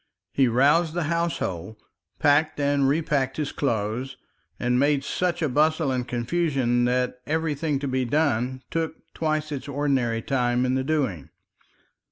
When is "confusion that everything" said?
6.07-7.77